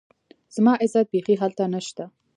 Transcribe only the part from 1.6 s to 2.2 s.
نشته